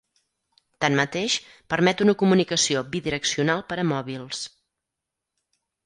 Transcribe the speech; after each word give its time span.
Tanmateix, 0.85 1.35
permet 1.75 2.03
una 2.07 2.17
comunicació 2.23 2.83
bidireccional 2.97 3.65
per 3.71 3.81
a 3.83 3.87
mòbils. 3.95 4.45